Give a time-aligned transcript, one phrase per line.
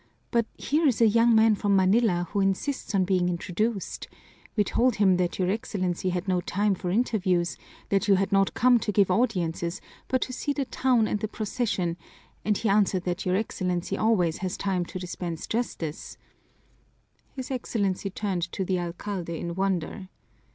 [0.31, 4.07] But here is a young man from Manila who insists on being introduced.
[4.55, 7.55] We told him that your Excellency had no time for interviews,
[7.89, 11.27] that you had not come to give audiences, but to see the town and the
[11.27, 11.97] procession,
[12.43, 16.17] and he answered that your Excellency always has time to dispense justice"
[17.35, 20.09] His Excellency turned to the alcalde in wonder.